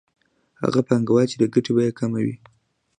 [0.61, 2.35] هغه پانګوال چې د ګټې بیه یې کمه وي